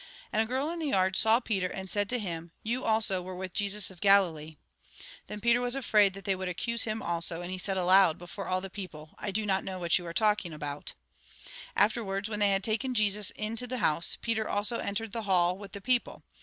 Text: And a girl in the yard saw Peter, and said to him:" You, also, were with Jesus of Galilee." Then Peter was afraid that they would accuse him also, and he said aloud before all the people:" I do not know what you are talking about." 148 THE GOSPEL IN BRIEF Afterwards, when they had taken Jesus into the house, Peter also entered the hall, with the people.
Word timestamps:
And 0.33 0.41
a 0.41 0.47
girl 0.47 0.71
in 0.71 0.79
the 0.79 0.87
yard 0.87 1.15
saw 1.15 1.39
Peter, 1.39 1.67
and 1.67 1.87
said 1.87 2.09
to 2.09 2.17
him:" 2.17 2.49
You, 2.63 2.83
also, 2.83 3.21
were 3.21 3.35
with 3.35 3.53
Jesus 3.53 3.91
of 3.91 4.01
Galilee." 4.01 4.55
Then 5.27 5.39
Peter 5.39 5.61
was 5.61 5.75
afraid 5.75 6.15
that 6.15 6.25
they 6.25 6.35
would 6.35 6.47
accuse 6.47 6.85
him 6.85 7.03
also, 7.03 7.43
and 7.43 7.51
he 7.51 7.59
said 7.59 7.77
aloud 7.77 8.17
before 8.17 8.47
all 8.47 8.61
the 8.61 8.71
people:" 8.71 9.13
I 9.19 9.29
do 9.29 9.45
not 9.45 9.63
know 9.63 9.77
what 9.77 9.99
you 9.99 10.05
are 10.07 10.11
talking 10.11 10.53
about." 10.53 10.95
148 11.75 11.77
THE 11.77 11.83
GOSPEL 11.83 11.83
IN 11.83 11.83
BRIEF 11.83 11.85
Afterwards, 11.85 12.29
when 12.29 12.39
they 12.39 12.49
had 12.49 12.63
taken 12.63 12.93
Jesus 12.95 13.29
into 13.37 13.67
the 13.67 13.77
house, 13.77 14.17
Peter 14.19 14.49
also 14.49 14.79
entered 14.79 15.11
the 15.11 15.21
hall, 15.31 15.55
with 15.55 15.73
the 15.73 15.81
people. 15.81 16.23